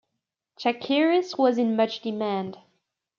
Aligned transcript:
Chakiris 0.59 1.37
was 1.37 1.59
in 1.59 1.75
much 1.75 1.99
demand. 1.99 2.57